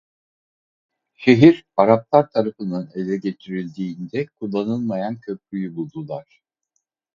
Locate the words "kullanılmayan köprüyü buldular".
4.39-6.41